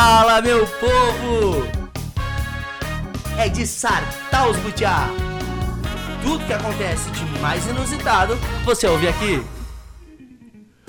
[0.00, 1.66] Fala, meu povo!
[3.36, 5.08] É de sartar os butiá.
[6.22, 9.44] Tudo que acontece de mais inusitado, você ouve aqui.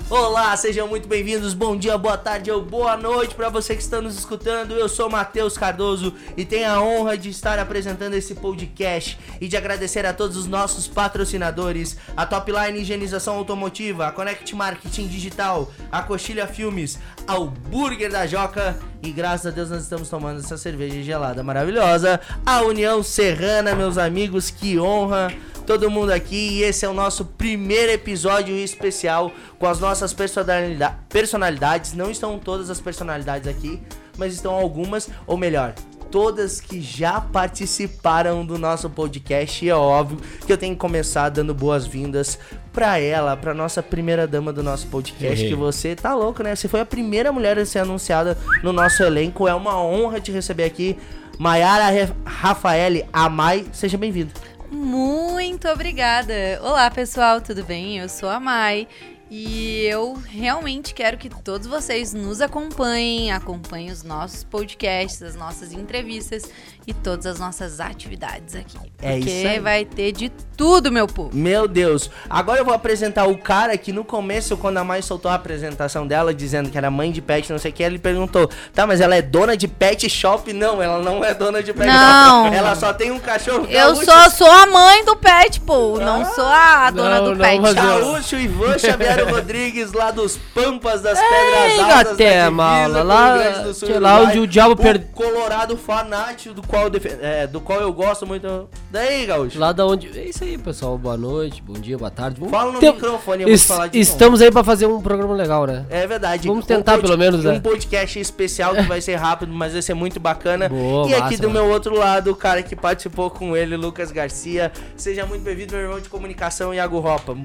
[0.09, 1.53] Olá, sejam muito bem-vindos.
[1.53, 4.71] Bom dia, boa tarde ou boa noite para você que está nos escutando.
[4.71, 9.55] Eu sou Matheus Cardoso e tenho a honra de estar apresentando esse podcast e de
[9.55, 16.01] agradecer a todos os nossos patrocinadores: a Topline Higienização Automotiva, a Connect Marketing Digital, a
[16.01, 16.97] Coxilha Filmes,
[17.27, 22.19] ao Burger da Joca e graças a Deus nós estamos tomando essa cerveja gelada maravilhosa.
[22.43, 25.31] A União Serrana, meus amigos, que honra
[25.69, 30.95] todo mundo aqui e esse é o nosso primeiro episódio especial com as nossas personalidade,
[31.07, 31.93] personalidades.
[31.93, 33.79] Não estão todas as personalidades aqui,
[34.17, 35.75] mas estão algumas, ou melhor,
[36.09, 39.63] todas que já participaram do nosso podcast.
[39.63, 42.39] E é óbvio que eu tenho que começar dando boas-vindas
[42.73, 45.47] pra ela, pra nossa primeira dama do nosso podcast.
[45.47, 46.55] Que você tá louco, né?
[46.55, 49.47] Você foi a primeira mulher a ser anunciada no nosso elenco.
[49.47, 50.97] É uma honra te receber aqui.
[51.37, 54.33] Maiara Rafaele Amai, seja bem-vindo.
[54.71, 56.59] Muito obrigada.
[56.61, 57.97] Olá, pessoal, tudo bem?
[57.97, 58.87] Eu sou a Mai
[59.31, 65.71] e eu realmente quero que todos vocês nos acompanhem, acompanhem os nossos podcasts, as nossas
[65.71, 66.43] entrevistas
[66.87, 68.79] e todas as nossas atividades aqui.
[68.99, 69.59] É porque isso aí.
[69.59, 71.29] vai ter de tudo, meu povo.
[71.31, 72.09] Meu Deus.
[72.27, 76.07] Agora eu vou apresentar o cara que no começo, quando a mãe soltou a apresentação
[76.07, 78.99] dela, dizendo que era mãe de pet, não sei o que, ele perguntou: tá, mas
[78.99, 80.51] ela é dona de pet shop?
[80.51, 82.45] Não, ela não é dona de pet Não.
[82.45, 82.55] shop.
[82.55, 83.67] Ela só tem um cachorro.
[83.69, 84.05] Eu gaúcho.
[84.05, 85.99] só sou a mãe do pet, pô.
[85.99, 87.73] Não sou a dona Não, do não, pet.
[87.75, 91.89] Gaúcho Ivan Xavier Rodrigues, lá dos Pampas das Ei, Pedras Altas.
[91.89, 96.83] da Guatemala, lá- do Sul, sei lá onde o diabo per- Colorado fanático, do qual,
[96.83, 98.69] eu defe- é, do qual eu gosto muito.
[98.91, 99.59] Daí, Gaúcho.
[99.59, 100.17] Lá da onde.
[100.17, 100.97] É isso aí, pessoal.
[100.97, 102.37] Boa noite, bom dia, boa tarde.
[102.39, 103.99] Vamos Fala no ter- microfone, eu vou Es- falar de.
[103.99, 105.85] Estamos aí pra fazer um programa legal, né?
[105.89, 106.47] É verdade.
[106.47, 107.59] Vamos tentar, pod- pelo menos, Um né?
[107.59, 110.69] podcast especial que vai ser rápido, mas vai ser muito bacana.
[110.69, 111.65] Boa, e aqui massa, do mano.
[111.65, 114.71] meu outro lado, o cara que participou com ele, Lucas Garcia.
[114.95, 117.37] Seja muito bem-vindo, meu irmão de comunicação, Iago Ropa.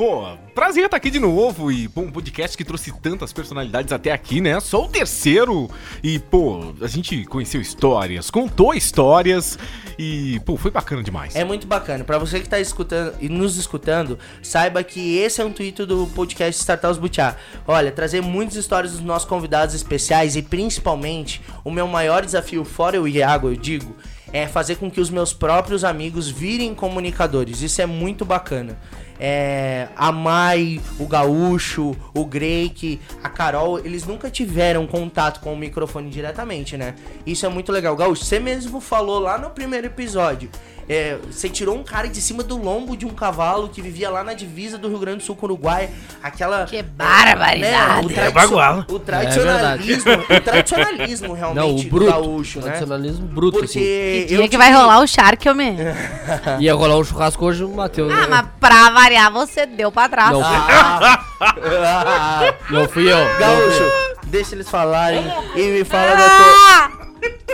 [0.00, 0.24] Pô,
[0.54, 4.40] prazer estar aqui de novo e, pô, um podcast que trouxe tantas personalidades até aqui,
[4.40, 4.58] né?
[4.58, 5.70] Sou o terceiro
[6.02, 9.58] e, pô, a gente conheceu histórias, contou histórias
[9.98, 11.36] e, pô, foi bacana demais.
[11.36, 12.02] É muito bacana.
[12.02, 16.06] Pra você que tá escutando e nos escutando, saiba que esse é o intuito do
[16.14, 17.36] podcast Startups Butiá.
[17.68, 22.98] Olha, trazer muitas histórias dos nossos convidados especiais e principalmente o meu maior desafio, fora
[22.98, 23.94] o Iago, eu digo,
[24.32, 27.62] é fazer com que os meus próprios amigos virem comunicadores.
[27.62, 28.78] Isso é muito bacana.
[29.22, 35.56] É, a Mai, o Gaúcho, o Greik, a Carol, eles nunca tiveram contato com o
[35.56, 36.94] microfone diretamente, né?
[37.26, 37.94] Isso é muito legal.
[37.94, 40.48] Gaúcho, você mesmo falou lá no primeiro episódio.
[40.88, 44.22] É, você tirou um cara de cima do lombo de um cavalo que vivia lá
[44.24, 45.90] na divisa do Rio Grande do Sul com o Uruguai.
[46.22, 46.64] Aquela.
[46.64, 48.06] Que barbaridade.
[48.06, 48.86] o, É baguala.
[48.88, 50.12] o tradicionalismo.
[50.12, 52.10] o tradicionalismo realmente Não, o bruto.
[52.10, 52.64] gaúcho, né?
[52.64, 55.06] Tradicionalismo bruto, Porque Que eu dia que vai rolar o
[55.54, 55.70] me...
[55.70, 56.60] assim.
[56.60, 58.12] Ia rolar um churrasco hoje, o Matheus.
[58.12, 58.26] Ah, né?
[58.28, 60.32] mas pra variar, você deu pra trás.
[60.32, 60.40] Não.
[61.42, 63.16] Ah, ah, Não fui eu.
[63.38, 63.84] Gaúcho,
[64.26, 65.22] deixa eles falarem
[65.56, 66.46] e me fala da tua.
[66.46, 66.90] Ah!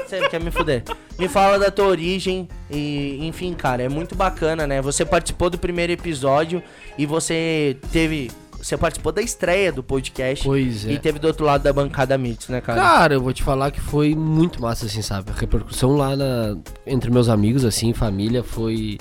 [0.06, 0.82] Você quer me fuder?
[1.19, 4.82] Me fala da tua origem e, enfim, cara, é muito bacana, né?
[4.82, 6.62] Você participou do primeiro episódio
[6.99, 8.31] e você teve.
[8.59, 10.44] Você participou da estreia do podcast.
[10.44, 10.93] Pois é.
[10.93, 12.81] E teve do outro lado da bancada Mitos, né, cara?
[12.81, 15.31] Cara, eu vou te falar que foi muito massa, assim, sabe?
[15.31, 16.56] A repercussão lá na...
[16.87, 18.99] entre meus amigos, assim, família, foi.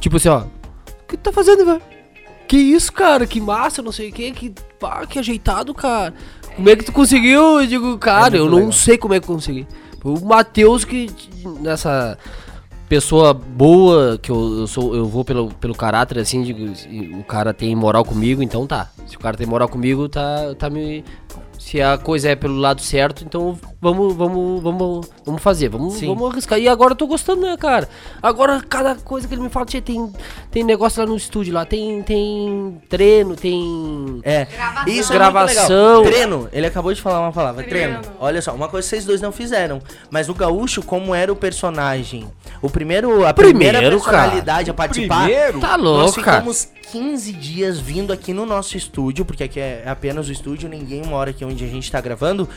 [0.00, 0.40] Tipo assim, ó.
[0.40, 1.82] O que tu tá fazendo, velho?
[2.48, 3.26] Que isso, cara?
[3.26, 4.52] Que massa, não sei o que, que.
[4.80, 6.12] Pá, que ajeitado, cara.
[6.56, 7.60] Como é que tu conseguiu?
[7.60, 8.72] Eu digo, cara, É eu não legal.
[8.72, 9.66] sei como é que eu consegui.
[10.04, 11.10] Foi o Matheus que.
[11.62, 12.18] Nessa
[12.86, 16.44] pessoa boa, que eu, eu sou, eu vou pelo, pelo caráter, assim,
[16.74, 18.90] se o cara tem moral comigo, então tá.
[19.06, 21.02] Se o cara tem moral comigo, tá, tá me.
[21.64, 26.08] Se a coisa é pelo lado certo, então vamos, vamos, vamos, vamos fazer, vamos, Sim.
[26.08, 26.58] vamos arriscar.
[26.58, 27.88] E agora eu tô gostando, né, cara?
[28.22, 30.12] Agora, cada coisa que ele me fala, "Tchê, tem,
[30.50, 34.20] tem negócio lá no estúdio, lá tem, tem treino, tem.
[34.24, 34.44] É.
[34.44, 34.92] Gravação.
[34.92, 35.54] Isso Gravação.
[35.54, 36.02] é legal.
[36.02, 36.48] Treino.
[36.52, 37.64] Ele acabou de falar uma palavra.
[37.64, 37.98] Treino.
[38.20, 39.80] Olha só, uma coisa que vocês dois não fizeram.
[40.10, 42.28] Mas o Gaúcho, como era o personagem?
[42.60, 44.18] O primeiro, a primeira Primeiro, cara.
[44.18, 45.24] personalidade a participar.
[45.24, 46.38] Primeiro, Tá Nós louco, cara.
[46.42, 51.02] ficamos 15 dias vindo aqui no nosso estúdio, porque aqui é apenas o estúdio, ninguém
[51.04, 52.48] mora aqui onde a gente tá gravando.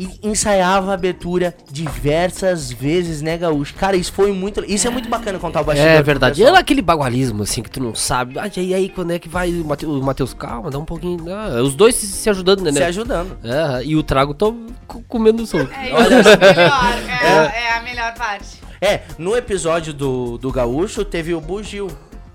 [0.00, 3.74] E ensaiava a abertura diversas vezes, né, Gaúcho?
[3.74, 4.64] Cara, isso foi muito.
[4.64, 5.90] Isso é muito bacana contar o bastidor.
[5.90, 6.40] É verdade.
[6.40, 6.56] pessoal.
[6.56, 8.38] É aquele bagualismo, assim, que tu não sabe.
[8.38, 10.32] Ah, e aí, quando é que vai o o Matheus?
[10.34, 11.24] Calma, dá um pouquinho.
[11.32, 12.72] Ah, os dois se, se ajudando, né?
[12.72, 12.86] Se né?
[12.86, 13.36] ajudando.
[13.44, 14.54] É, e o trago tô
[14.86, 15.70] co- comendo solto.
[15.72, 17.02] É, Olha isso é melhor.
[17.22, 18.60] É, é a melhor parte.
[18.80, 21.86] É, no episódio do, do Gaúcho teve o Bugio.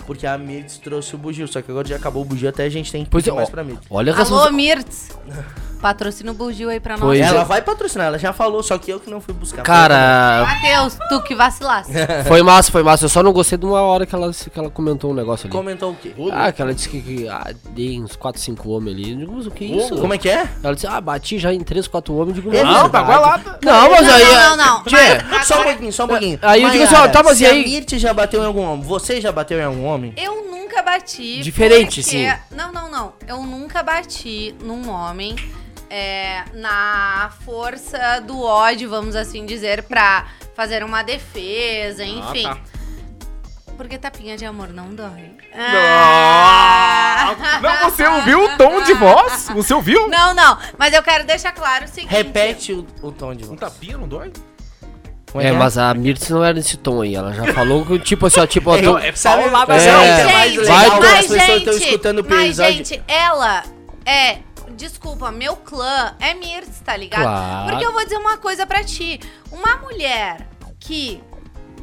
[0.05, 1.45] Porque a Mirtz trouxe o Bugio.
[1.49, 3.35] Só que agora já acabou o Bugio, até a gente tem que Pois pedir é,
[3.35, 3.85] mais pra Mirtz.
[3.89, 5.09] Olha a Alô, Mirtz.
[5.81, 7.05] Patrocina o Bugil aí pra nós.
[7.05, 7.45] Pois ela é.
[7.45, 9.61] vai patrocinar, ela já falou, só que eu que não fui buscar.
[9.63, 11.91] Cara, Matheus, tu que vacilasse.
[12.27, 13.05] foi massa, foi massa.
[13.05, 15.51] Eu só não gostei de uma hora que ela, que ela comentou um negócio ali.
[15.55, 16.13] Comentou o quê?
[16.31, 19.11] Ah, que ela disse que, que ah, dei uns 4, 5 homens ali.
[19.11, 19.95] Eu digo, mas o que é isso?
[19.97, 20.49] Como é que é?
[20.63, 22.37] Ela disse, ah, bati já em 3, 4 homens.
[22.37, 23.59] Eu digo, É não, Não, tá gualada.
[23.63, 24.23] não, mas Não, aí...
[24.25, 24.83] não, não, não.
[24.83, 24.95] Tchê,
[25.29, 26.39] Mas- Só um pouquinho, só um pouquinho.
[26.41, 27.63] Aí eu digo assim, ó, tá, mas se e aí?
[27.63, 30.13] a Mirth já bateu em algum homem, você já bateu em algum homem?
[30.17, 31.39] Eu nunca bati.
[31.41, 32.27] Diferente, porque- sim.
[32.51, 33.13] Não, não, não.
[33.27, 35.35] Eu nunca bati num homem
[35.89, 40.25] é, na força do ódio, vamos assim dizer, pra
[40.55, 42.43] fazer uma defesa, enfim.
[42.43, 42.57] tá.
[43.77, 45.37] Porque tapinha de amor não dói.
[45.53, 49.49] Ah, Não, você ouviu o tom de voz?
[49.53, 50.07] Você ouviu?
[50.07, 50.57] Não, não.
[50.79, 52.09] Mas eu quero deixar claro o seguinte.
[52.11, 53.59] Repete o, o tom de Um voz.
[53.59, 54.31] tapinha não dói?
[55.31, 57.13] Como É, que mas a Mirtz não era nesse tom aí.
[57.13, 59.65] Ela já falou que, tipo assim, ó, tipo, ó, tô- É, sabe, lá, é.
[59.65, 59.71] que
[60.21, 63.63] é mais legal as pessoas estão escutando o mas, gente, ela
[64.05, 64.39] é.
[64.77, 67.23] Desculpa, meu clã é Mirtz, tá ligado?
[67.23, 67.69] Claro.
[67.71, 69.19] Porque eu vou dizer uma coisa pra ti.
[69.51, 70.47] Uma mulher
[70.79, 71.21] que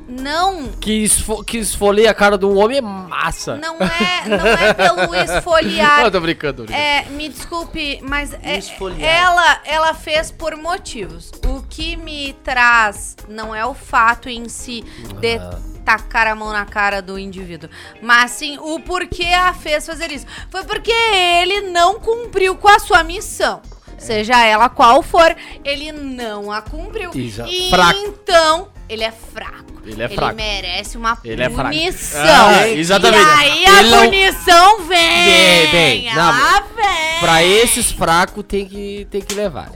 [0.07, 0.69] não.
[0.81, 3.57] que, esfo que esfolei a cara de um homem é massa.
[3.57, 6.03] Não é, não é pelo esfoliar.
[6.05, 6.79] Não, tô brincando, tô brincando.
[6.87, 9.01] É, me desculpe, mas é- Esfoliar.
[9.11, 11.31] ela, ela fez por motivos.
[11.47, 14.83] O que me traz não é o fato em si
[15.21, 15.59] de Ah.
[15.85, 17.69] Tacar a mão na cara do indivíduo,
[18.03, 20.27] mas sim o porquê a fez fazer isso.
[20.51, 23.61] Foi porque ele não cumpriu com a sua missão.
[23.99, 25.35] Seja ela qual for,
[25.65, 27.11] ele não a cumpriu.
[27.15, 27.99] Exa- E fraco.
[28.01, 29.65] então, ele é fraco.
[29.87, 30.35] Ele é fraco.
[30.35, 32.21] merece uma Ele é punição.
[32.25, 33.23] Ah, exatamente.
[33.23, 35.25] E aí a Ele não- punição vem.
[35.25, 36.15] Vem, vem.
[36.15, 37.21] Não, Ela vem.
[37.21, 39.71] Pra esses fracos tem que, tem que levar.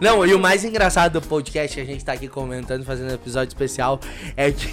[0.00, 3.48] Não, e o mais engraçado do podcast que a gente tá aqui comentando, fazendo episódio
[3.48, 3.98] especial,
[4.36, 4.68] é que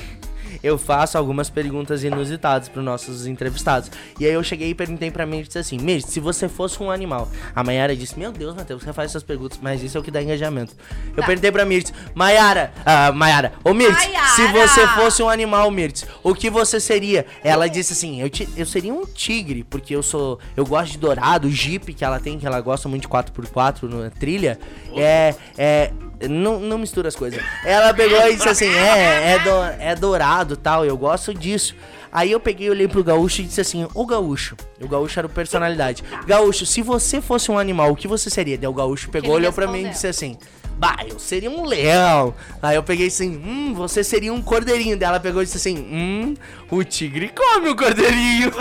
[0.64, 3.90] eu faço algumas perguntas inusitadas pros nossos entrevistados.
[4.20, 6.82] E aí eu cheguei e perguntei pra mim e disse assim, Mirth, se você fosse
[6.82, 7.30] um animal.
[7.56, 10.12] A Mayara disse, meu Deus, Matheus, você faz essas perguntas, mas isso é o que
[10.12, 10.74] dá engajamento.
[11.16, 11.26] Eu Tá.
[11.28, 13.98] perguntei pra Mirth, Mayara, ah, Mayara, ô Mirth,
[14.36, 17.26] se você fosse um animal, Mirth, o que você seria?
[17.44, 20.98] Ela disse assim, eu, ti- eu seria um tigre, porque eu sou, eu gosto de
[20.98, 24.60] dourado, jeep que ela tem, que ela gosta muito de 4x4 na trilha,
[24.96, 25.92] é, é,
[26.28, 27.42] não, não mistura as coisas.
[27.64, 31.76] Ela pegou e disse assim, é, é, do- é dourado tal, eu gosto disso.
[32.12, 35.30] Aí eu peguei, olhei pro gaúcho e disse assim, ô gaúcho, o gaúcho era o
[35.30, 36.02] personalidade.
[36.26, 38.58] Gaúcho, se você fosse um animal, o que você seria?
[38.58, 40.38] Daí o gaúcho pegou, olhou pra mim e disse assim,
[40.78, 42.34] bah, eu seria um leão.
[42.62, 44.98] Aí eu peguei assim, hum, você seria um cordeirinho.
[44.98, 46.36] Daí ela pegou e disse assim, hum,
[46.72, 48.50] o tigre come o cordeirinho.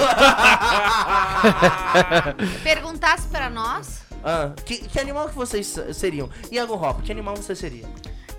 [2.62, 4.03] Perguntasse pra nós.
[4.24, 6.30] Ah, que, que animal que vocês seriam?
[6.50, 7.84] Iago Hop, que animal você seria?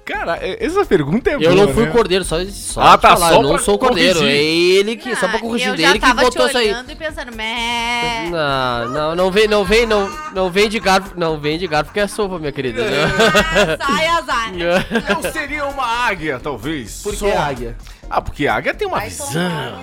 [0.03, 1.91] Cara, é- essa pergunta é Eu boa, não fui né?
[1.91, 4.23] cordeiro, só, só Ah, tá, falar, só eu não sou cordeiro.
[4.23, 6.71] É ele que, só pra Ah, corrigir eu dele que botou isso aí.
[6.89, 8.29] e pensando, meh.
[8.29, 11.91] Não, não, não vem, não vem, não, não vem de garfo, não vem de garfo
[11.91, 12.83] que é sopa, minha querida.
[12.83, 14.51] Ah, Sai, azar.
[15.25, 17.01] Eu seria uma águia, talvez.
[17.01, 17.75] Por que Só- águia?
[18.07, 19.27] Ah, porque a águia tem uma Vai visão,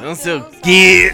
[0.01, 1.13] não sei o quê.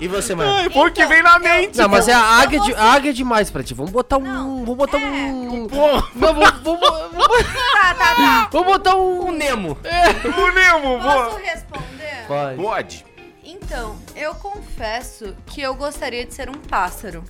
[0.00, 0.52] E você, mano?
[0.52, 1.78] Ai, foi o que Então, vem na mente.
[1.78, 3.74] Não, mas é a Eu águia, de, a águia é demais pra ti.
[3.74, 5.04] Vamos botar um, Não, vamos botar é.
[5.04, 6.80] um, não, vamos, vamos, vamos,
[7.72, 8.48] Tá, tá, tá.
[8.52, 9.76] vamos botar um, O Nemo.
[9.78, 11.38] o Nemo, Posso boa.
[11.40, 12.24] responder?
[12.26, 12.62] Pode.
[12.62, 13.04] Pode.
[13.42, 17.24] Então, eu confesso que eu gostaria de ser um pássaro.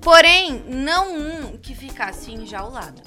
[0.00, 3.00] Porém, não um que ficasse enjaulado.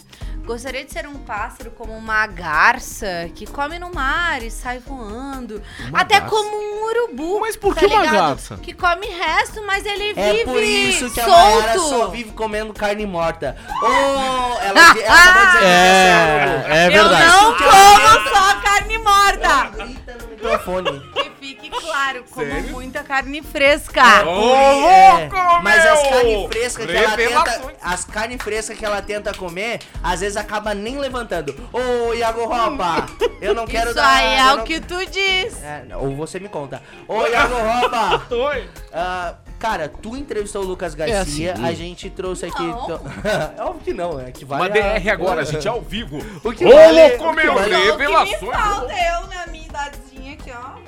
[0.46, 5.60] Gostaria de ser um pássaro como uma garça que come no mar e sai voando.
[5.90, 6.36] Uma Até garça?
[6.36, 7.40] como um urubu.
[7.40, 8.16] Mas por tá que uma ligado?
[8.16, 8.58] garça?
[8.58, 11.56] Que come resto, mas ele É vive por isso que a solto.
[11.62, 13.58] Mayara só vive comendo carne morta.
[13.82, 13.88] Oh,
[14.62, 17.25] ela, ela dizer que É, é Eu verdade.
[17.25, 19.70] não como só carne morta.
[19.72, 21.05] ser Grita no microfone.
[22.06, 22.72] Claro, como Sério?
[22.72, 24.02] muita carne fresca.
[24.28, 25.94] Ô, É, louco, mas meu!
[25.94, 27.76] as carnes frescas que ela tenta, Revelações.
[27.82, 31.56] as carnes frescas que ela tenta comer, às vezes acaba nem levantando.
[31.74, 33.08] Ô, Iago Ropa,
[33.42, 34.08] eu não quero Isso dar...
[34.18, 35.64] aí eu é o não- que tu diz.
[35.64, 36.82] É, ou você me conta.
[37.08, 38.70] Ô, Iago Ropa, Oi.
[38.94, 41.66] ah, cara, tu entrevistou o Lucas Garcia, assim.
[41.66, 42.62] a gente trouxe aqui...
[42.62, 43.02] Não.
[43.58, 44.60] é óbvio que não, é que vai...
[44.60, 46.20] Uma DR agora, gente, ao vivo.
[46.44, 47.54] O que Ô, vale- louco, o que meu!
[47.56, 48.42] vale- Revelações.
[48.42, 50.85] eu na minha idadezinha aqui, ó.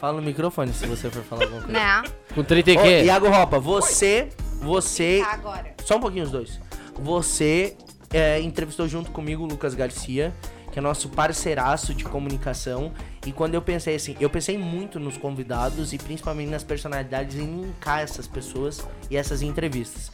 [0.00, 1.78] Fala no microfone se você for falar alguma coisa.
[1.78, 2.02] Né?
[2.34, 3.02] Com 30 e Ô, quê?
[3.04, 4.28] Iago Ropa, você...
[4.60, 5.20] Você...
[5.24, 5.74] Tá, agora.
[5.84, 6.60] Só um pouquinho os dois.
[7.00, 7.76] Você
[8.12, 10.32] é, entrevistou junto comigo o Lucas Garcia,
[10.72, 12.92] que é nosso parceiraço de comunicação.
[13.26, 17.62] E quando eu pensei assim, eu pensei muito nos convidados e principalmente nas personalidades em
[17.62, 20.12] linkar essas pessoas e essas entrevistas.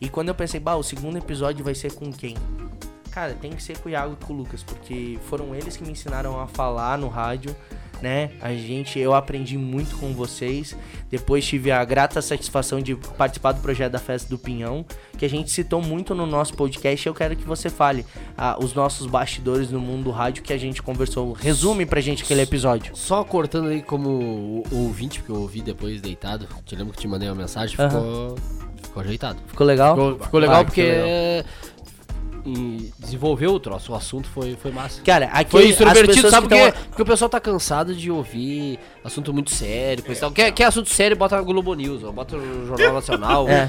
[0.00, 2.36] E quando eu pensei, bah, o segundo episódio vai ser com quem?
[3.16, 5.82] Cara, tem que ser com o Iago e com o Lucas, porque foram eles que
[5.82, 7.56] me ensinaram a falar no rádio,
[8.02, 8.32] né?
[8.42, 10.76] A gente, eu aprendi muito com vocês.
[11.08, 14.84] Depois tive a grata satisfação de participar do projeto da Festa do Pinhão,
[15.16, 17.06] que a gente citou muito no nosso podcast.
[17.06, 18.04] Eu quero que você fale
[18.36, 21.32] ah, os nossos bastidores no mundo do rádio que a gente conversou.
[21.32, 22.94] Resume pra gente aquele episódio.
[22.94, 26.46] Só cortando aí como o- ouvinte, porque eu ouvi depois deitado.
[26.66, 28.34] Te lembro que te mandei uma mensagem, ficou,
[28.82, 29.38] ficou ajeitado.
[29.46, 29.94] Ficou legal?
[29.96, 31.44] Ficou, ficou legal Ah, porque ficou legal.
[32.46, 35.00] É, e desenvolveu o troço, o assunto foi, foi massa.
[35.02, 36.70] Cara, aqui Foi as extrovertido, pessoas sabe por quê?
[36.72, 40.30] tão- Porque o pessoal tá cansado de ouvir assunto muito sério, coisa e tal.
[40.32, 43.46] Quer, quer assunto sério, bota na Globo News, ó, bota no Jornal Nacional.
[43.56, 43.68] É.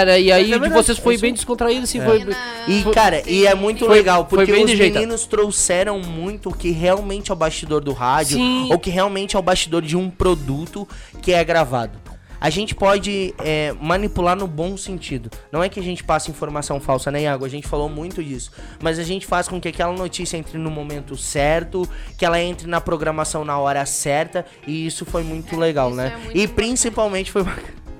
[0.00, 1.34] Era, e aí Mas é de vocês é foi bem aí.
[1.34, 2.04] descontraído, assim, É.
[2.04, 2.26] foi...
[2.66, 6.54] E, cara, e é muito Foi- legal, foi porque bem os meninos trouxeram muito o
[6.54, 8.68] que realmente é o bastidor do rádio, Sim.
[8.72, 10.86] ou que realmente é o bastidor de um produto
[11.22, 11.92] que é gravado.
[12.40, 15.30] A gente pode é, manipular no bom sentido.
[15.50, 17.44] Não é que a gente passe informação falsa, né, Iago?
[17.44, 18.52] A gente falou muito disso.
[18.80, 22.68] Mas a gente faz com que aquela notícia entre no momento certo, que ela entre
[22.68, 24.44] na programação na hora certa.
[24.66, 26.12] E isso foi muito legal, né?
[26.14, 27.44] é muito e principalmente foi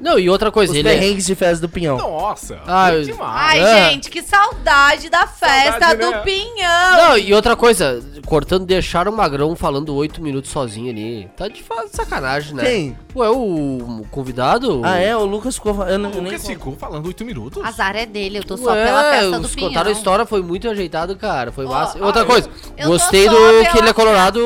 [0.01, 0.93] Não, e outra coisa, os ele é...
[0.95, 1.97] perrengues de festa do Pinhão.
[1.99, 3.63] Nossa, Ah, eu- demais.
[3.63, 3.91] Ai, É.
[3.91, 6.19] gente, que saudade da festa Saudade, do né?
[6.19, 6.97] Pinhão.
[6.97, 11.29] Não, e outra coisa, cortando, deixaram o Magrão falando oito minutos sozinho ali.
[11.37, 12.65] Tá de sacanagem, né?
[12.65, 12.99] Quem?
[13.17, 14.83] Ué, o convidado?
[14.85, 15.17] Ah, é?
[15.17, 15.83] O Lucas ficou.
[15.87, 17.65] Eu não, O eu Lucas ficou falando oito minutos.
[17.65, 19.69] Azar é dele, eu tô só Ué, pela festa do Pinhão.
[19.69, 21.51] contaram a história, foi muito ajeitado, cara.
[21.51, 22.05] Foi Ó, massa.
[22.05, 24.39] outra eu- coisa, eu gostei só do que ele é colorado.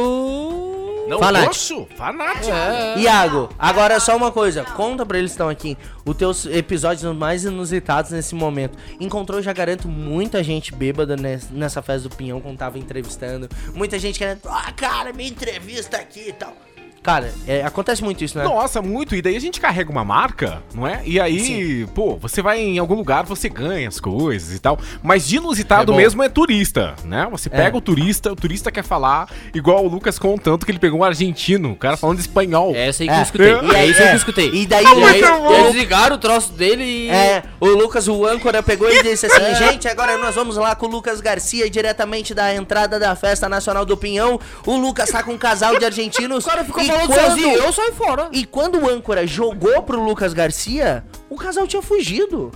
[1.12, 1.88] Não, Fanático.
[1.96, 2.50] fanático.
[2.50, 2.98] É.
[2.98, 7.44] Iago, agora só uma coisa, conta pra eles que estão aqui, os teus episódios mais
[7.44, 8.78] inusitados nesse momento.
[8.98, 13.48] Encontrou, já garanto, muita gente bêbada nes- nessa festa do Pinhão quando tava entrevistando.
[13.74, 16.56] Muita gente querendo, ah, cara, me entrevista aqui e tal.
[17.02, 18.44] Cara, é, acontece muito isso, né?
[18.44, 19.16] Nossa, muito.
[19.16, 21.00] E daí a gente carrega uma marca, não é?
[21.04, 24.78] E aí, pô, você vai em algum lugar, você ganha as coisas e tal.
[25.02, 27.26] Mas de inusitado É mesmo é turista, né?
[27.30, 27.78] Você pega É.
[27.78, 31.72] o turista, o turista quer falar, igual o Lucas contando que ele pegou um argentino,
[31.72, 32.72] o cara falando espanhol.
[32.74, 33.18] É essa aí que É.
[33.18, 33.46] eu escutei.
[33.52, 34.12] E é aí- isso aí que é.
[34.12, 34.50] eu escutei.
[34.54, 35.52] E daí- aí, bom.
[35.54, 37.08] eles ligaram o troço dele e.
[37.10, 40.86] É, o Lucas, o âncora, pegou e disse assim: Gente, agora nós vamos lá com
[40.86, 44.38] o Lucas Garcia, diretamente da entrada da Festa Nacional do Pinhão.
[44.64, 46.44] O Lucas tá com um casal de argentinos.
[46.44, 48.28] O cara ficou e falando quando- sozinho, eu saí fora.
[48.32, 52.50] E quando o âncora jogou pro Lucas Garcia, o casal tinha fugido.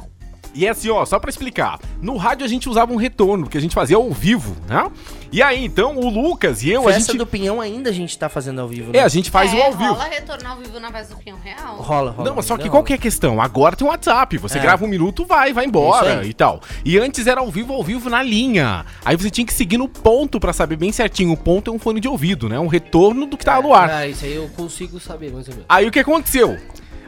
[0.56, 1.78] E é assim, ó, só pra explicar.
[2.00, 4.90] No rádio a gente usava um retorno, que a gente fazia ao vivo, né?
[5.30, 7.18] E aí, então, o Lucas e eu, a Festa gente...
[7.18, 9.00] do Pinhão ainda a gente tá fazendo ao vivo, né?
[9.00, 9.92] É, a gente faz é, o ao vivo.
[9.92, 11.76] rola retorno ao vivo na festa do Pinhão Real.
[11.76, 12.28] Rola, rola.
[12.28, 13.40] Não, mas só que qual que é a questão?
[13.40, 14.38] Agora tem o WhatsApp.
[14.38, 14.62] Você É.
[14.62, 16.62] grava um minuto, vai, vai embora e tal.
[16.84, 18.86] E antes era ao vivo, ao vivo na linha.
[19.04, 21.32] Aí você tinha que seguir no ponto pra saber bem certinho.
[21.32, 22.58] O ponto é um fone de ouvido, né?
[22.58, 23.90] Um retorno do que tá no ar.
[23.90, 25.66] Ah, isso aí eu consigo saber, mais ou menos.
[25.68, 26.56] Aí o que aconteceu?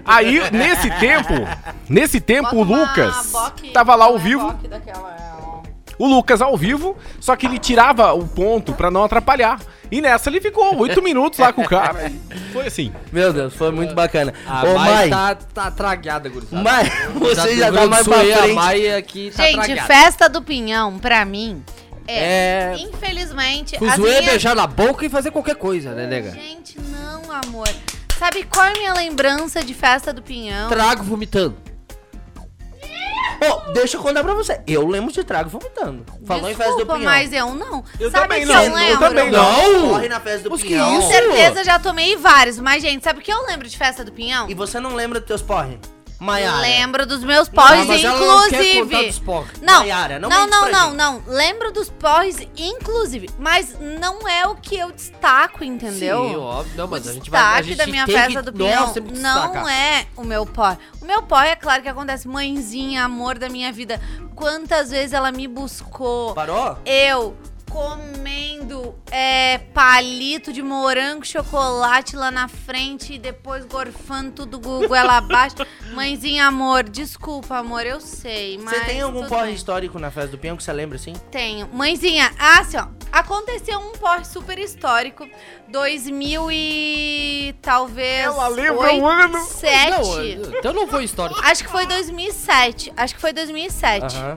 [0.09, 1.35] Aí, nesse tempo,
[1.89, 4.53] nesse tempo, o Bota uma Lucas boque- tava lá ao é vivo.
[4.69, 5.29] daquela, é.
[5.99, 9.59] O Lucas ao vivo, só que ele tirava o ponto pra não atrapalhar.
[9.91, 12.09] E nessa ele ficou oito minutos lá com o cara.
[12.31, 12.93] E Foi assim.
[13.11, 14.33] Meu Deus, foi muito bacana.
[14.47, 16.63] A Ô, Mai Mai, tá, tá tragada, gurizada.
[16.63, 16.85] Mai,
[17.19, 18.53] você já tá mais pra A frente.
[18.55, 19.87] Mai aqui tá Gente, tragada.
[19.89, 21.65] festa do Pinhão, pra mim,
[22.07, 22.75] é.
[22.75, 22.77] É...
[22.79, 26.31] Infelizmente, zoeira, minhas- beijar na boca e fazer qualquer coisa, né, nega?
[26.31, 27.69] Gente, não, amor.
[28.19, 30.69] Sabe qual é a minha lembrança de festa do Pinhão?
[30.69, 31.57] Trago vomitando.
[33.41, 34.61] Ô, deixa eu contar pra você.
[34.67, 36.05] Eu lembro de trago vomitando.
[36.27, 37.13] Falou em festa do Desculpa, Pinhão.
[37.13, 37.85] mas eu não.
[38.01, 39.09] Eu sabe também que não, eu eu lembro?
[39.09, 39.89] também não.
[39.91, 40.91] Corre na festa do Mas que Pinhão.
[40.91, 41.09] Com isso?
[41.09, 44.51] certeza já tomei vários, mas gente, sabe o que eu lembro de festa do Pinhão?
[44.51, 45.79] E você não lembra dos teus porre?
[46.19, 46.59] Maiara.
[46.59, 49.07] Lembro dos meus porres, ela não inclusive.
[49.07, 49.61] dos porres.
[49.63, 51.23] Não, Maiara, não não, não, não, não.
[51.27, 53.31] Lembro dos porres, inclusive.
[53.39, 56.29] Mas não é o que eu destaco, entendeu?
[56.29, 56.77] Sim, óbvio.
[56.77, 57.41] Não, mas o a gente vai...
[57.41, 59.69] A gente da minha festa que, do que não destacar.
[59.69, 60.77] é o meu porre.
[61.01, 62.27] O meu porre é claro que acontece.
[62.27, 64.01] Mãezinha, amor da minha vida.
[64.35, 66.35] Quantas vezes ela me buscou.
[66.35, 66.77] Parou?
[66.85, 67.37] Eu
[67.69, 75.19] comendo é, palito de morango, chocolate lá na frente e depois gorfando tudo go- goela
[75.19, 75.57] abaixo.
[75.95, 78.77] Mãezinha, amor, desculpa, amor, eu sei, mas...
[78.79, 79.55] Você tem algum porre bem.
[79.55, 81.13] histórico na festa do Pinhão que você lembra assim?
[81.31, 81.69] Tenho.
[81.73, 82.87] Mãezinha, ah, assim, ó.
[83.11, 85.27] Aconteceu um porre super histórico.
[85.69, 87.55] 2000 e...
[87.63, 88.25] talvez...
[88.25, 89.45] Ela lembra o ano.
[89.47, 90.37] Sete.
[90.37, 91.41] Não, então não foi histórico.
[91.43, 92.93] Acho que foi 2007.
[92.97, 94.17] Acho que foi 2007.
[94.17, 94.37] Aham.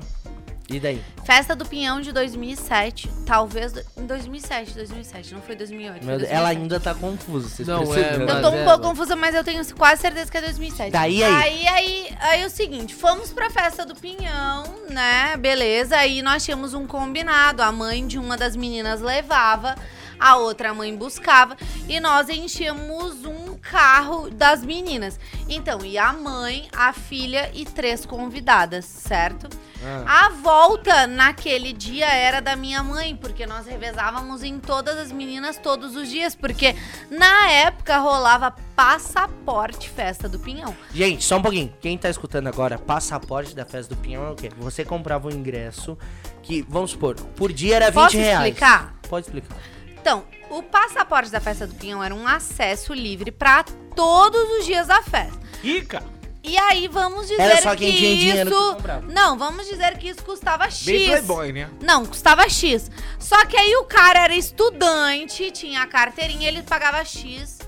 [0.71, 1.01] E daí?
[1.25, 3.09] Festa do Pinhão de 2007.
[3.25, 3.73] Talvez.
[3.97, 5.33] Em 2007, 2007.
[5.33, 5.97] Não foi 2008.
[5.99, 6.35] foi Meu Deus, 2007.
[6.35, 8.31] ela ainda tá confusa, vocês Não, precisam é.
[8.31, 10.91] Eu tô um é, pouco mas- confusa, mas eu tenho quase certeza que é 2007.
[10.91, 11.33] Daí aí?
[11.33, 15.35] Aí, aí, aí é o seguinte, fomos pra festa do Pinhão, né?
[15.37, 15.97] Beleza.
[15.97, 17.61] Aí nós tínhamos um combinado.
[17.61, 19.75] A mãe de uma das meninas levava,
[20.19, 21.55] a outra mãe buscava.
[21.87, 23.40] E nós enchemos um
[23.71, 25.17] carro das meninas.
[25.47, 29.47] Então, ia a mãe, a filha e três convidadas, certo?
[29.83, 30.25] Ah.
[30.25, 35.57] A volta naquele dia era da minha mãe, porque nós revezávamos em todas as meninas
[35.57, 36.75] todos os dias, porque
[37.09, 40.75] na época rolava passaporte festa do Pinhão.
[40.93, 41.73] Gente, só um pouquinho.
[41.79, 44.51] Quem tá escutando agora, passaporte da festa do Pinhão é o quê?
[44.57, 45.97] Você comprava um ingresso
[46.43, 48.47] que, vamos supor, por dia era 20 Posso reais.
[48.47, 48.95] explicar?
[49.07, 49.55] Pode explicar.
[49.99, 53.63] Então, o passaporte da festa do Pinhão era um acesso livre para
[53.95, 55.39] todos os dias da festa.
[55.63, 56.03] Rica.
[56.43, 59.07] E aí vamos dizer Era só que quem tinha dinheiro que isso, comprava.
[59.07, 60.83] não, vamos dizer que isso custava X.
[60.83, 61.69] Bem playboy, né?
[61.81, 62.89] Não, custava X.
[63.19, 67.59] Só que aí o cara era estudante, tinha a carteirinha, ele pagava X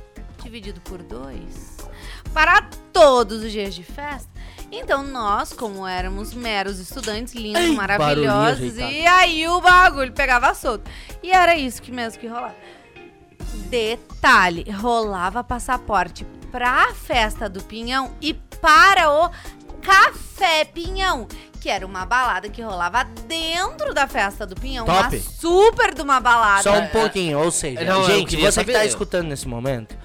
[0.41, 1.77] dividido por dois
[2.33, 4.32] para todos os dias de festa.
[4.75, 10.89] Então nós, como éramos meros estudantes, lindos, Ei, maravilhosos, e aí o bagulho pegava solto.
[11.21, 12.55] E era isso que mesmo que rolava.
[13.69, 19.29] Detalhe, rolava passaporte pra festa do Pinhão e para o
[19.81, 21.27] Café Pinhão,
[21.61, 25.15] que era uma balada que rolava dentro da festa do Pinhão, Top.
[25.15, 26.63] uma super de uma balada.
[26.63, 28.73] Só um pouquinho, ou seja, É, não, eu gente, você que saber.
[28.73, 29.95] tá escutando nesse momento,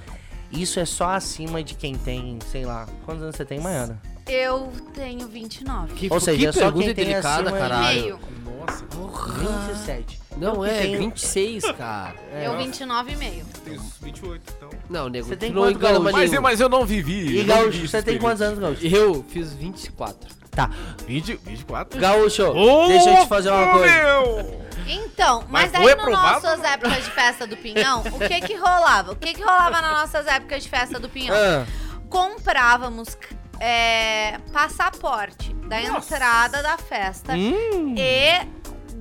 [0.52, 4.00] isso é só acima de quem tem, sei lá, quantos anos você tem, Maiana?
[4.28, 5.94] Eu tenho 29.
[5.94, 8.00] Que, Ou seja, que é só pergunta quem tem delicada, acima de caralho.
[8.02, 8.20] Meio.
[8.60, 9.32] Nossa, Porra.
[9.68, 10.20] 27.
[10.36, 12.14] Não, Eu é, tenho- 26, cara.
[12.32, 12.56] É, eu ó.
[12.56, 13.46] 29 e meio.
[13.64, 14.70] tem uns 28, então.
[14.90, 16.04] Não, nego, Você tem tu não quanto, engana Gaúcho?
[16.04, 17.26] mais Mas, eu- mas eu não vivi.
[17.30, 18.86] E eu não Gaúcho, vivi você esse tem quantos anos, Gaúcho?
[18.86, 20.36] Eu fiz 24.
[20.50, 20.70] Tá.
[21.06, 22.00] 20, 24?
[22.00, 22.52] Gaúcho,
[22.88, 23.94] deixa eu te fazer uma coisa.
[23.94, 24.58] meu!
[24.88, 26.42] Então, mas, Mas foi nas aprovado?
[26.42, 29.12] nossas épocas de festa do Pinhão, o que que rolava?
[29.12, 31.36] O que que rolava nas nossas épocas de festa do Pinhão?
[31.36, 31.66] Ah,
[32.08, 33.14] Comprávamos
[33.60, 36.14] é, passaporte da Nossa.
[36.14, 37.94] entrada da festa hum.
[37.96, 38.58] e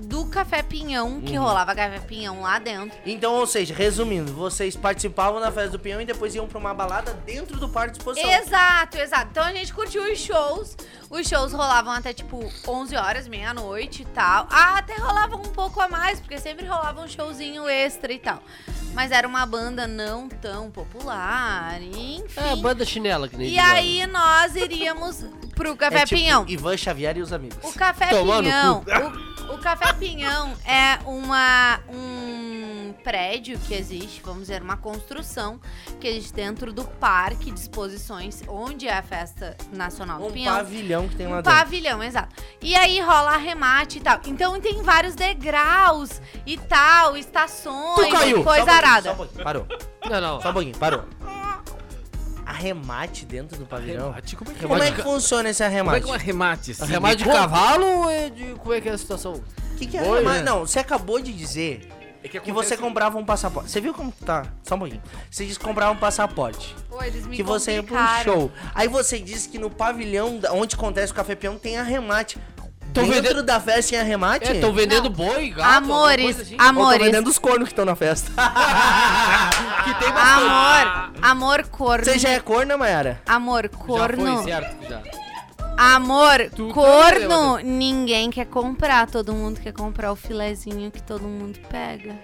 [0.07, 1.43] do Café Pinhão, que Uhum.
[1.43, 2.97] rolava Café Pinhão lá dentro.
[3.05, 6.73] Então, ou seja, resumindo, vocês participavam da festa do Pinhão e depois iam pra uma
[6.73, 8.29] balada dentro do parque de exposição.
[8.29, 9.27] Exato, exato.
[9.31, 10.77] Então a gente curtiu os shows.
[11.09, 14.47] Os shows rolavam até tipo 11 horas, meia-noite e tal.
[14.51, 18.41] Ah, até rolavam um pouco a mais, porque sempre rolava um showzinho extra e tal.
[18.93, 22.23] Mas era uma banda não tão popular, enfim.
[22.35, 25.23] É, banda chinela, que nem e aí nós iríamos
[25.55, 26.45] pro Café É tipo Pinhão.
[26.47, 27.57] Ivan Xavier e os amigos.
[27.63, 28.83] O Café Tomar no Pinhão.
[29.49, 35.59] O, o Café Pinhão é uma, um prédio que existe, vamos dizer, uma construção
[35.99, 40.55] que existe dentro do parque de exposições, onde é a festa nacional do Um Pinhão.
[40.55, 41.51] pavilhão que tem lá Um dentro.
[41.51, 42.35] pavilhão, exato.
[42.61, 44.19] E aí rola arremate e tal.
[44.25, 48.35] Então tem vários degraus e tal, estações, Tu caiu!
[48.37, 49.09] Só um coisa arada.
[49.09, 49.67] Só um pouquinho, parou.
[50.09, 50.41] Não, não.
[50.41, 51.03] Só um pouquinho, parou.
[52.45, 54.05] Arremate dentro do pavilhão?
[54.07, 54.35] Arremate?
[54.37, 55.03] Como é que Como é que Arremate?
[55.03, 56.01] funciona esse Como é arremate?
[56.03, 56.71] que é um arremate?
[56.71, 56.83] assim?
[56.83, 57.37] Arremate de conta.
[57.39, 58.45] cavalo ou é de.
[58.55, 59.33] Como é que é a situação?
[59.33, 60.37] O que, que é Oi, arremate?
[60.39, 60.43] né?
[60.43, 61.89] Não, você acabou de dizer
[62.23, 63.69] É que acontece- você comprava um passaporte.
[63.71, 64.43] Você viu como que tá?
[64.63, 65.01] Só um pouquinho.
[65.29, 66.75] Você disse que comprava um passaporte.
[66.89, 68.23] Pô, eles me que você ia pro complicaram.
[68.23, 68.51] show.
[68.75, 72.37] Aí você disse que no pavilhão onde acontece o Café Peão tem arremate.
[72.93, 74.47] Tão Dentro vendendo- da festa tem arremate?
[74.49, 75.11] É, estão vendendo Não.
[75.11, 76.55] boi, gato, Amores, coisa assim.
[76.55, 77.05] Ou amores.
[77.05, 78.31] vendendo os cornos que estão na festa.
[79.83, 80.45] Que tem bastante.
[80.47, 82.05] Amor, amor corno.
[82.05, 83.21] Você já é corna, Mayara?
[83.25, 84.35] Amor Já corno.
[84.37, 84.89] foi, certo?
[84.89, 85.01] Já.
[85.77, 89.07] Amor, Tu corno, ninguém quer comprar.
[89.09, 92.15] Todo mundo quer comprar o filezinho que todo mundo pega.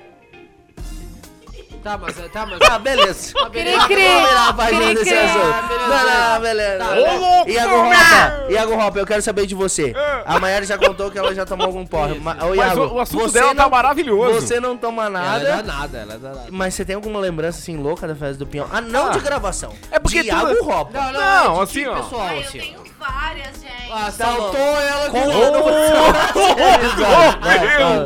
[1.83, 2.15] Tá, mas...
[2.31, 2.59] Tá, mas...
[2.61, 3.33] Ah, beleza.
[3.33, 3.87] Tá, Cri, beleza.
[3.87, 3.95] cri.
[3.97, 5.19] Cri, desse cri.
[5.19, 5.43] assunto.
[5.53, 5.89] Ah, beleza.
[5.89, 6.77] Não, não, beleza.
[6.79, 7.17] Tá, beleza.
[7.17, 7.83] louco, Iago não.
[7.83, 9.93] Ropa, Iago Ropa, eu quero saber de você.
[10.25, 12.13] A Mayara já contou que ela já tomou algum porre.
[12.13, 14.39] Ô, Mas Iago, o, o assunto você dela tá não- maravilhoso.
[14.39, 16.47] Você não toma Ela é nada, danada, ela é danada.
[16.51, 18.67] mas você tem alguma lembrança assim louca da festa do Pinhão?
[18.71, 19.09] Ah, não Ah.
[19.11, 19.73] de gravação.
[19.91, 20.91] É porque de tu- Iago Ropa.
[20.97, 21.95] Não, não, Não, é assim, tipo ó.
[22.01, 23.91] pessoal, eu assim, tenho várias, gente.
[23.91, 24.37] Ah, Tá bom.
[24.41, 25.69] soltou ela de novo.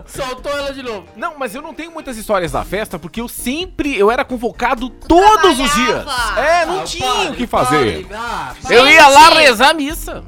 [0.07, 1.07] Soltou ela de novo.
[1.15, 4.89] Não, mas eu não tenho muitas histórias da festa, porque eu sempre, eu era convocado
[4.89, 6.05] todos os dias.
[6.37, 8.05] É, não Ah, tinha pare, o que fazer.
[8.07, 8.19] pare.
[8.19, 9.37] Ah, Eu ia lá Gente.
[9.41, 10.23] rezar a missa.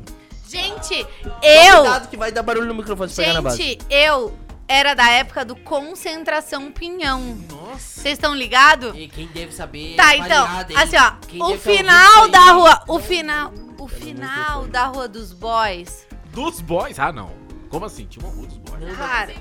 [0.47, 1.05] Gente,
[1.43, 1.81] eu.
[1.81, 3.57] Cuidado que vai dar barulho no microfone se pegar na base.
[3.57, 4.35] Gente, eu
[4.67, 7.37] era da época do Concentração Pinhão.
[7.49, 8.01] Nossa.
[8.01, 8.93] Vocês estão ligados?
[8.95, 9.95] E quem deve saber.
[9.95, 10.77] Tá, é então, variado, hein?
[10.79, 13.51] assim, ó, Quem o tá final da rua, o final,
[13.89, 16.99] final da rua dos boys, Dos boys?
[16.99, 17.31] Ah, não.
[17.69, 18.05] Como assim?
[18.05, 18.97] Tinha uma rua dos boys.
[18.97, 19.33] cara,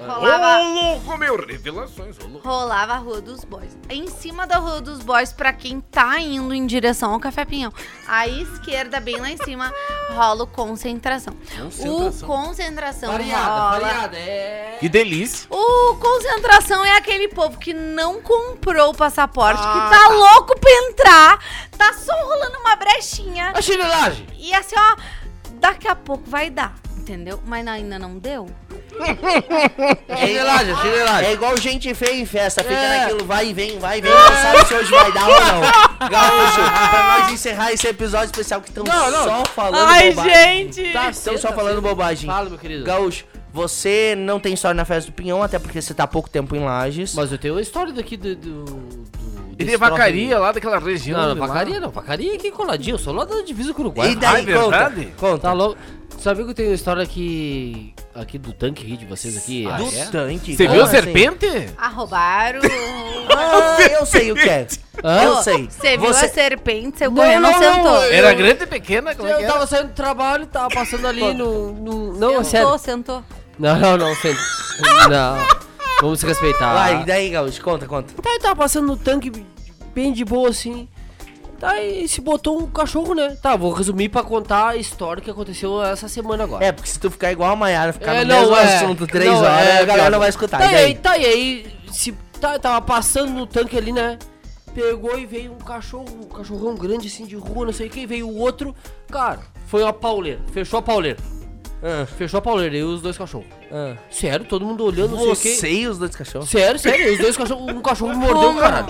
[0.00, 1.36] Ô, rolava, louco, meu.
[1.46, 2.48] Revelações, ô, louco.
[2.48, 3.76] rolava a rua dos boys.
[3.88, 7.72] Em cima da rua dos boys, pra quem tá indo em direção ao Café Pinhão,
[8.06, 9.72] à esquerda, bem lá em cima,
[10.14, 11.34] rola o Concentração.
[11.58, 13.70] O Concentração Variada, rola...
[13.80, 14.16] variada.
[14.18, 14.76] É.
[14.80, 15.46] Que delícia.
[15.50, 20.70] O concentração é aquele povo que não comprou o passaporte, Ah, que tá, louco pra
[20.88, 21.38] entrar,
[21.76, 23.52] tá só rolando uma brechinha.
[23.54, 24.26] A chinelagem.
[24.38, 24.96] E assim, ó,
[25.54, 27.40] daqui a pouco vai dar, entendeu?
[27.44, 28.48] Mas ainda não deu.
[30.18, 31.28] Chinelagem, chinelagem.
[31.28, 33.00] É igual gente feia em festa, fica É.
[33.00, 35.60] naquilo, vai e vem, vai e vem, não sabe se hoje vai dar ou não.
[36.10, 40.34] Gaúcho, pra nós encerrar esse episódio especial que estão só falando Ai, bobagem.
[40.72, 40.92] gente!
[40.92, 42.28] Tá Estão só tá falando bobagem.
[42.28, 42.84] Fala, meu querido.
[42.84, 46.28] Gaúcho, você não tem história na festa do Pinhão, até porque você tá há pouco
[46.30, 47.14] tempo em Lages.
[47.14, 48.34] Mas eu tenho uma história daqui do.
[48.36, 48.64] do,
[49.58, 51.20] Ele desse é vacaria lá daquela região.
[51.20, 51.90] Não, não, vacaria não.
[51.90, 52.94] Vacaria é aqui coladinho.
[52.94, 54.12] Eu sou lá da divisa com o Uruguai.
[54.12, 55.04] E daí, Ah, é verdade?
[55.06, 55.38] conta, conta.
[55.38, 55.76] Tá louco?
[56.18, 57.92] Sabia que eu tenho uma história aqui.
[58.12, 59.62] Aqui do tanque aqui de vocês aqui?
[59.64, 60.04] Do Ah, é?
[60.06, 60.56] tanque.
[60.56, 60.96] Você viu a assim?
[60.96, 61.46] serpente?
[61.78, 62.60] Ah, roubaram.
[63.32, 64.66] Ah, eu sei o que é.
[65.04, 65.22] Hã?
[65.22, 65.68] Eu sei.
[65.70, 68.02] Você viu Você- a serpente, seu Não, goiano não, não, sentou.
[68.04, 69.14] Era grande e pequena?
[69.14, 69.52] Como é que Eu era?
[69.52, 71.72] tava saindo do trabalho, tava passando ali no.
[71.72, 72.78] no não, é sentou, sério.
[72.78, 73.24] sentou.
[73.58, 74.40] Não, não, não, senta.
[75.08, 75.36] Não.
[76.00, 76.74] Vamos se respeitar.
[76.74, 78.12] Vai, e daí, Gaúcho, conta, conta.
[78.20, 79.30] Tá, eu tava passando no tanque
[79.94, 80.88] bem de boa assim.
[81.60, 83.36] Tá, e se botou um cachorro, né?
[83.42, 86.64] Tá, vou resumir pra contar a história que aconteceu essa semana agora.
[86.64, 88.76] É, porque se tu ficar igual a Maiara, ficar É, no não, mesmo é.
[88.76, 90.58] assunto três Não, horas, é, a galera não vai escutar.
[90.58, 90.84] Tá, e daí?
[90.86, 94.18] aí, tá, e aí, se tá, tava passando no tanque ali, né?
[94.74, 98.06] Pegou e veio um cachorro, um cachorrão grande assim de rua, não sei o que,
[98.06, 98.74] veio o outro,
[99.10, 101.18] cara, foi uma pauleira, fechou a pauleira,
[101.82, 103.48] Ah, fechou a pauleira, e os dois cachorros.
[103.70, 103.96] Ah.
[104.10, 105.54] Sério, todo mundo olhando, não sei o que.
[105.56, 106.50] Você e os dois cachorros?
[106.50, 108.86] Sério, sério, os dois cachorros, um cachorro me mordeu, cara.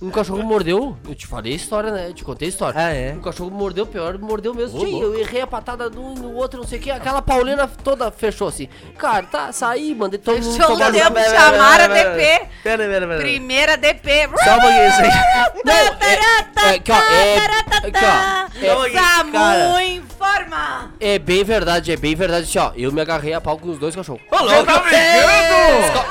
[0.00, 2.06] Um cachorro me mordeu, eu te falei a história, né?
[2.08, 2.80] Eu te contei a história.
[2.80, 3.14] Ah, é?
[3.14, 4.80] Um cachorro me mordeu, pior, me mordeu mesmo.
[4.80, 6.88] Ô, Sim, eu errei a patada de um no outro, não sei o que.
[6.88, 8.68] Aquela pauleira toda fechou assim.
[8.96, 12.48] Cara, tá, saí, mandei todo mundo Fechou o tomar no tempo, chamaram a pera, DP.
[12.62, 13.20] Pera, pera, pera.
[13.20, 14.10] Primeira DP.
[14.44, 15.10] Só um pouquinho, isso aí.
[15.64, 17.46] Não, é, é, aqui, ó, é,
[17.88, 18.92] aqui, ó, é.
[18.92, 20.94] Samu informa.
[21.00, 22.72] é bem verdade, é bem verdade, assim, ó.
[22.76, 24.17] Eu me agarrei a pau com os dois cachorros.
[24.30, 26.08] Você tá brincando?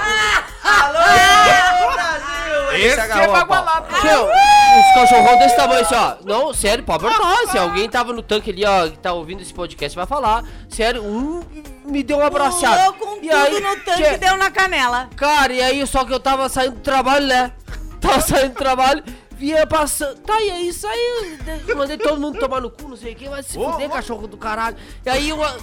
[0.63, 2.71] Alô, Brasil!
[2.77, 3.87] Esse é bagualado.
[3.87, 6.15] Os cachorrão desse tamanho assim, ó.
[6.23, 7.47] Não, sério, pode perguntar.
[7.51, 10.43] Se alguém tava no tanque ali, ó, que tá ouvindo esse podcast, vai falar.
[10.69, 11.41] Sério, um
[11.85, 12.91] me deu um abraçada.
[12.91, 15.09] Pulou com E tudo aí, no tanque tchê, e deu na canela.
[15.15, 17.51] Cara, e aí só que eu tava saindo do trabalho, né?
[17.99, 20.19] Tava saindo do trabalho, vinha passando.
[20.19, 21.37] Tá, e aí saiu.
[21.65, 24.27] de- Mandei todo mundo tomar no cu, não sei o que, mas se fuder, cachorro
[24.27, 24.77] do caralho.
[25.03, 25.55] E aí, uma,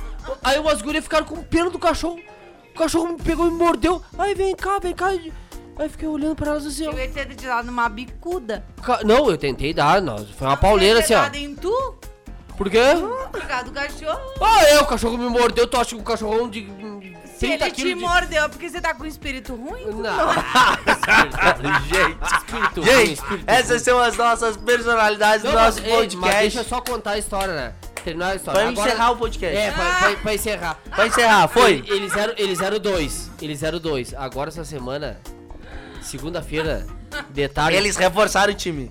[0.42, 2.18] aí umas gurias ficaram com pena do cachorro.
[2.74, 4.02] O cachorro me pegou e me mordeu.
[4.18, 5.08] Aí vem cá, vem cá.
[5.08, 6.92] Aí fiquei olhando pra elas assim, ó.
[6.92, 8.64] Eu ia ter te dado uma bicuda.
[8.82, 10.18] Ca- Não, eu tentei dar, não.
[10.26, 11.24] Foi uma pauleira assim, ó.
[11.32, 11.94] Em tu?
[12.56, 12.78] Por quê?
[13.32, 14.20] Por causa do cachorro.
[14.40, 16.62] Ah, é, o cachorro me mordeu, tu acha que o cachorrão de.
[16.62, 19.86] de Se 30 ele te quilos de- mordeu é porque você tá com espírito ruim?
[19.86, 20.32] Não.
[21.84, 26.14] Gente, Espírito ruim, gente, espírito essas são as nossas personalidades do nosso mas, ei, Mas
[26.14, 26.40] podcast.
[26.40, 27.72] deixa eu só contar a história, né?
[28.04, 28.60] Terminar a história.
[28.60, 29.56] Pra Agora- encerrar o podcast.
[29.56, 30.78] É, pra, pra- pra encerrar.
[30.94, 31.72] Pra encerrar, foi?
[31.72, 33.30] Ele- Eles eram, eles eram dois.
[33.40, 34.14] Eles eram dois.
[34.14, 35.18] Agora essa semana,
[36.02, 36.86] segunda-feira,
[37.30, 37.76] detalhe.
[37.76, 38.90] Eles reforçaram o time.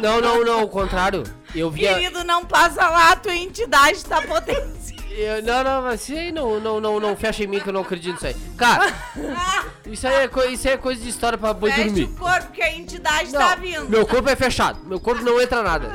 [0.00, 1.24] Não, não, não, o contrário.
[1.54, 1.94] Eu via.
[1.94, 4.95] Querido, não passa lá, a tua entidade tá potente.
[5.18, 7.72] Eu- não, não, mas isso aí não, não, não, não fecha em mim que eu
[7.72, 8.36] não acredito nisso aí.
[8.56, 8.92] Cara,
[9.86, 12.04] isso aí é, isso aí é coisa de história pra boi Fecha dormir.
[12.04, 13.88] o corpo que a entidade Não, tá vindo.
[13.88, 14.80] Meu corpo é fechado.
[14.84, 15.88] Meu corpo não entra nada.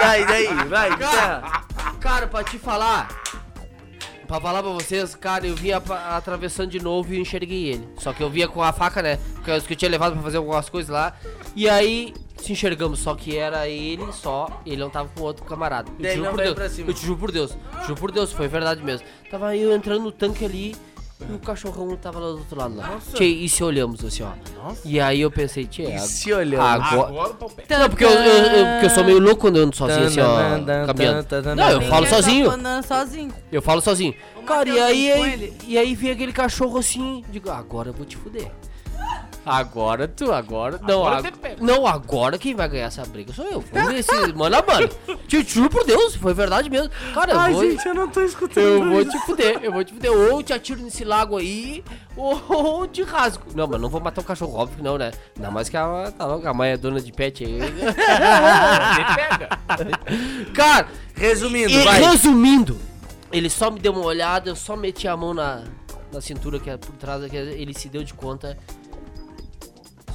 [0.00, 1.64] Daí, daí, vai, encerra.
[2.00, 3.08] Cara, pra te falar.
[4.26, 7.88] Pra falar pra vocês, cara, eu vinha pa- atravessando de novo e enxerguei ele.
[7.96, 9.18] Só que eu via com a faca, né?
[9.36, 11.14] Porque eu, que eu tinha levado pra fazer algumas coisas lá.
[11.56, 15.90] E aí se enxergamos, só que era ele só, ele não tava com outro camarada.
[15.98, 16.78] Eu te juro por Deus.
[16.88, 17.58] Eu te juro por Deus.
[17.82, 19.06] Juro por Deus, foi verdade mesmo.
[19.30, 20.76] Tava eu entrando no tanque ali.
[21.28, 22.96] E o cachorrão tava lá do outro lado lá.
[23.12, 24.30] Tchê, e se olhamos assim, ó.
[24.62, 24.82] Nossa.
[25.00, 26.62] aí eu pensei, tchê, E ag- se olhando.
[26.62, 27.08] agora.
[27.08, 27.76] Agora pé.
[27.76, 30.20] Não, porque eu, eu- eu- porque eu sou meio louco quando eu ando sozinho assim,
[30.20, 30.36] ó.
[30.86, 31.26] Caminhando.
[31.56, 32.46] Não, eu falo tá sozinho.
[33.50, 34.14] Eu falo sozinho.
[34.46, 38.06] Cara, e aí, com aí- e aí vem aquele cachorro assim, digo, agora eu vou
[38.06, 38.52] te fuder.
[39.48, 40.78] Agora tu, agora.
[40.82, 41.64] Não, Agora pego.
[41.64, 43.64] não, agora quem vai ganhar essa briga sou eu.
[43.72, 44.32] Vamos ver se.
[44.34, 44.88] mano a mano.
[45.26, 46.90] Te juro por Deus, foi verdade mesmo.
[47.14, 47.64] Cara, eu vou.
[47.64, 48.64] eu não tô escutando.
[48.64, 50.12] Eu vou te fuder, eu vou te fuder.
[50.12, 51.82] Ou te atiro nesse lago aí,
[52.16, 53.44] ou, te rasgo.
[53.54, 55.10] Não, mas não vou matar o cachorro, óbvio que não, né?
[55.36, 57.58] Ainda mais que a, tá louca, a mãe é dona de pet aí.
[60.54, 62.00] Cara, resumindo, E vai.
[62.02, 62.78] resumindo,
[63.32, 65.64] ele só me deu uma olhada, eu só meti a mão na,
[66.12, 68.56] na cintura que é por trás, que ele se deu de conta.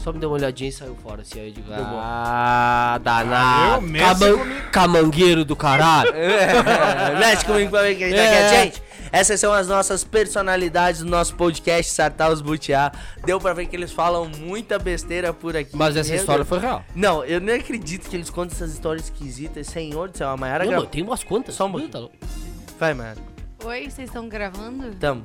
[0.03, 4.37] Só me deu uma olhadinha e saiu fora, assim, aí eu digo, ah, danado, caman-
[4.37, 4.61] comigo.
[4.71, 6.11] camangueiro do caralho.
[6.13, 8.49] É, Mexe comigo pra ver quem tá É.
[8.49, 8.63] quieto.
[8.75, 12.91] Gente, essas são as nossas personalidades do nosso podcast Sartar os Butiá.
[13.25, 15.71] Deu pra ver que eles falam muita besteira por aqui.
[15.75, 16.83] Mas essa história foi real.
[16.93, 19.67] Não, eu nem acredito que eles contam essas histórias esquisitas.
[19.67, 20.79] Senhor do céu, a Mayara Não, gra...
[20.79, 21.55] mano, tem umas quantas.
[21.55, 21.91] Só um pouquinho.
[21.91, 22.27] tá.
[22.79, 23.19] Vai, Mayara.
[23.63, 24.93] Oi, vocês estão gravando?
[24.95, 25.21] Tamo.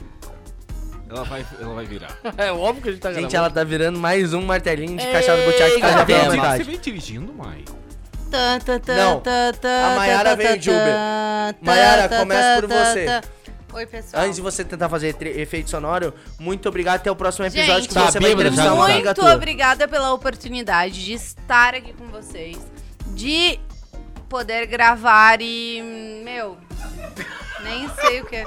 [1.08, 2.16] Ela vai, ela vai virar.
[2.36, 3.36] É óbvio que a gente tá Gente, gravando.
[3.36, 6.24] ela tá virando mais um martelinho de Ei, cachaça do Butiá que tá já pela
[6.24, 6.62] Você metade.
[6.64, 7.64] vem dirigindo, mãe?
[8.30, 10.82] Tã, tã, tã, Não, tã, tã, a Mayara tã, veio de Uber.
[10.84, 13.20] tã, Mayara, tã, começa por você.
[13.72, 14.22] Oi, pessoal.
[14.22, 16.96] Antes de você tentar fazer tre- efeito sonoro, muito obrigado.
[16.96, 18.92] Até o próximo episódio Gente, que tá você vai bêbado já, entrevistar uma tá?
[18.92, 19.34] amiga Muito tua.
[19.34, 22.58] obrigada pela oportunidade de estar aqui com vocês,
[23.08, 23.58] de
[24.28, 26.20] poder gravar e.
[26.24, 26.56] Meu,
[27.68, 28.44] nem sei o que.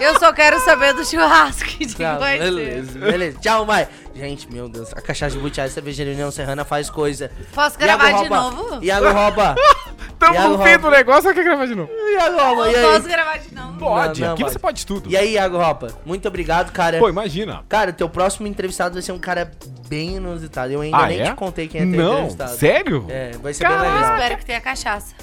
[0.00, 2.44] Eu só quero saber do churrasco que Tá, vai ser.
[2.44, 3.38] beleza, beleza.
[3.40, 3.86] Tchau, Mai.
[4.14, 7.30] Gente, meu Deus, a cachaça de butiá e cervejaria União Serrana faz coisa.
[7.52, 8.50] Posso gravar Iago de rouba.
[8.50, 8.84] novo?
[8.84, 9.54] Iago rouba.
[10.18, 11.90] Tamo Iago no fim do negócio, só quer gravar de novo.
[11.92, 13.12] Iago rouba, e Posso aí?
[13.12, 13.78] gravar de novo?
[13.78, 14.52] Pode, Não, não, aqui pode.
[14.54, 15.10] você pode tudo.
[15.10, 16.98] E aí, Iago Roupa, muito obrigado, cara.
[16.98, 17.64] Pô, imagina.
[17.68, 19.50] Cara, teu próximo entrevistado vai ser um cara
[19.88, 20.72] bem inusitado.
[20.72, 21.24] Eu ainda Ah, nem é?
[21.24, 22.56] te contei quem é teu Não, entrevistado.
[22.56, 23.06] sério?
[23.08, 23.82] É, vai ser Caraca.
[23.82, 24.14] bem Eu legal.
[24.16, 25.14] espero que tenha cachaça.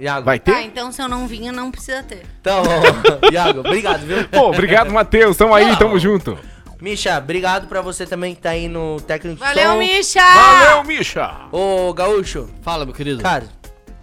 [0.00, 0.24] Iago.
[0.26, 0.62] Vai Tá, ter?
[0.62, 2.22] então se eu não vinha, não precisa ter.
[2.40, 2.62] Então,
[3.32, 4.26] Iago, obrigado, viu?
[4.28, 5.36] Pô, obrigado, Matheus.
[5.36, 6.38] Tamo aí, tamo junto.
[6.80, 9.78] Misha, obrigado pra você também que tá aí no técnico de Valeu, som.
[9.78, 10.20] Misha!
[10.34, 11.30] Valeu, Misha.
[11.52, 13.22] Ô, Gaúcho, Fala, meu querido.
[13.22, 13.44] cara,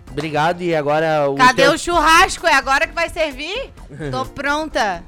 [0.09, 1.73] obrigado e agora o Cadê teu...
[1.73, 2.47] o churrasco?
[2.47, 3.71] É agora que vai servir?
[4.11, 5.03] Tô pronta.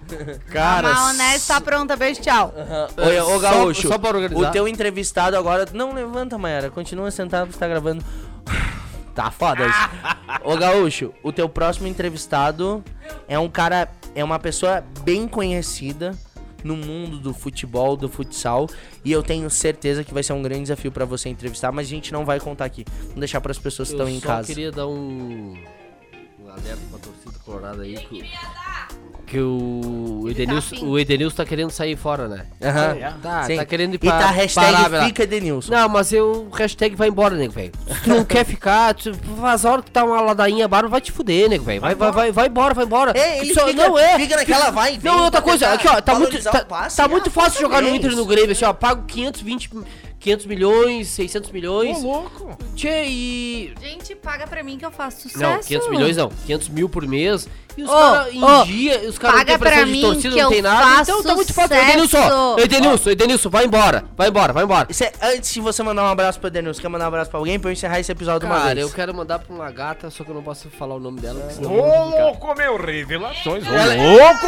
[0.52, 1.96] Cara, A maionese tá pronta.
[1.96, 2.54] Beijo, tchau.
[2.98, 4.50] Ô, ô, Só- Gaúcho, só pra organizar.
[4.50, 5.66] o teu entrevistado agora...
[5.72, 8.04] Não levanta, Mayara, continua sentado, você tá gravando.
[9.14, 9.90] Tá foda isso.
[10.44, 12.84] Ô, Gaúcho, o teu próximo entrevistado
[13.28, 13.90] é um cara...
[14.14, 16.12] É uma pessoa bem conhecida
[16.64, 18.68] no mundo do futebol, do futsal.
[19.06, 21.90] E eu tenho certeza que vai ser um grande desafio pra você entrevistar, mas a
[21.90, 22.86] gente não vai contar aqui.
[23.04, 24.48] Vamos deixar pras pessoas que Eu estão em só casa.
[24.48, 25.54] queria dar um,
[26.40, 28.30] um alerta pra torcida colorada aí que,
[29.32, 30.86] que o Edenilson, afim.
[30.86, 32.46] o Edenilson tá querendo sair fora, né?
[32.62, 32.98] Aham.
[33.24, 33.56] Tá, Sim.
[33.56, 35.72] tá querendo ir E pra tá hashtag fica Edenilson.
[35.72, 37.72] Não, mas eu, hashtag vai embora, nego, velho.
[37.88, 41.14] Se tu não quer ficar, tu faz hora que tá uma ladainha barba, vai te
[41.14, 41.80] fuder, nego, velho.
[41.80, 43.18] Vai, vai, vai, vai embora, vai embora.
[43.18, 44.20] É, ele Só- fica, não é.
[44.20, 45.10] fica naquela vai e vem.
[45.12, 46.98] Não, outra coisa, tentar aqui ó, tá muito, tá, passe.
[46.98, 47.88] tá Ah, muito fácil jogar no.
[47.96, 49.70] Inter e no Grêmio, assim, ó, pago 520,
[50.22, 51.98] 500 milhões, 600 milhões.
[51.98, 52.58] Ô, louco.
[52.76, 53.74] Tchê, e...
[53.82, 55.42] Gente, paga pra mim que eu faço sucesso.
[55.42, 57.48] Não, 500 milhões não, 500 mil por mês.
[57.78, 60.02] E os Ô, caras em ô, dia, os caras não paga têm pressão de mim
[60.02, 61.02] torcida, que não tem eu nada.
[61.02, 61.76] Então tá muito fácil.
[61.76, 64.88] Edenilson, Edenilson, Edenilson, vai embora, vai embora, vai embora.
[64.90, 67.40] Isso é, antes de você mandar um abraço pro Edenilson, quer mandar um abraço pra
[67.40, 68.88] alguém pra eu encerrar esse episódio de uma Cara, vez?
[68.88, 71.40] eu quero mandar pra uma gata, só que eu não posso falar o nome dela,
[71.40, 72.76] porque Ô, louco, meu.
[72.76, 73.64] Revelações.
[73.66, 74.48] Ô, louco.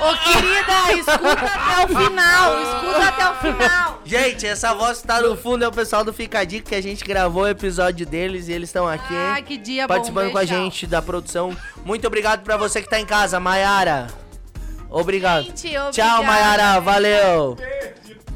[0.00, 2.62] Ô, querida, escuta até o final.
[2.62, 4.00] Escuta até o final.
[4.04, 6.74] Gente, essa voz que tá no fundo é o pessoal do Fica a Dica, que
[6.74, 9.20] a gente gravou o episódio deles e eles estão aqui, hein?
[9.20, 9.94] Ai, que dia bom.
[9.94, 11.56] participando com a gente da produção.
[11.84, 14.08] Muito obrigado pra você que tá em casa, Maiara.
[14.90, 15.44] Obrigado.
[15.44, 15.92] Gente, obrigada.
[15.92, 16.80] Tchau, Maiara.
[16.80, 17.56] Valeu.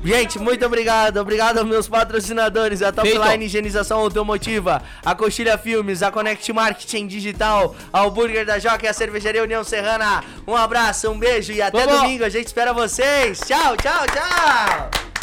[0.04, 1.16] Gente, muito obrigado.
[1.16, 3.24] Obrigado aos meus patrocinadores, a Top Feito.
[3.26, 8.88] Line Higienização Automotiva, a Coxilha Filmes, a Connect Marketing Digital, ao Burger da Joca e
[8.88, 10.22] a Cervejaria União Serrana.
[10.46, 12.02] Um abraço, um beijo e até Vamos.
[12.02, 12.22] domingo.
[12.22, 13.40] A gente espera vocês.
[13.40, 15.13] Tchau, tchau, tchau.